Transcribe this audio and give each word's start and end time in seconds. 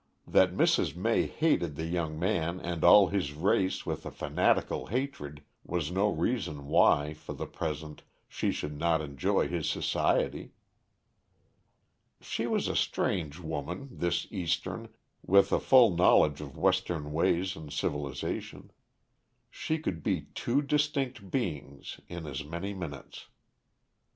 That 0.25 0.55
Mrs. 0.55 0.95
May 0.95 1.27
hated 1.27 1.75
the 1.75 1.85
young 1.85 2.17
man 2.19 2.59
and 2.59 2.83
all 2.83 3.09
his 3.09 3.33
race 3.33 3.85
with 3.85 4.03
a 4.03 4.09
fanatical 4.09 4.87
hatred 4.87 5.43
was 5.63 5.91
no 5.91 6.09
reason 6.09 6.65
why, 6.65 7.13
for 7.13 7.33
the 7.33 7.45
present, 7.45 8.01
she 8.27 8.51
should 8.51 8.75
not 8.79 8.99
enjoy 9.03 9.47
his 9.47 9.69
society. 9.69 10.53
She 12.19 12.47
was 12.47 12.67
a 12.67 12.75
strange 12.75 13.37
woman, 13.39 13.89
this 13.91 14.25
Eastern, 14.31 14.89
with 15.21 15.51
a 15.53 15.59
full 15.59 15.95
knowledge 15.95 16.41
of 16.41 16.57
Western 16.57 17.11
ways 17.13 17.55
and 17.55 17.71
civilization. 17.71 18.71
She 19.51 19.77
could 19.77 20.01
be 20.01 20.29
two 20.33 20.63
distinct 20.63 21.29
beings 21.29 21.99
in 22.07 22.25
as 22.25 22.43
many 22.43 22.73
minutes. 22.73 23.27